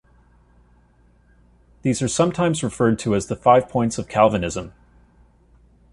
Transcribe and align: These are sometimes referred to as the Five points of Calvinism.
These 1.83 2.01
are 2.01 2.07
sometimes 2.07 2.63
referred 2.63 2.97
to 2.97 3.13
as 3.13 3.27
the 3.27 3.35
Five 3.35 3.69
points 3.69 3.99
of 3.99 4.07
Calvinism. 4.07 4.73